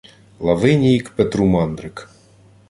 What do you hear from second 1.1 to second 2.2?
Петру мандрик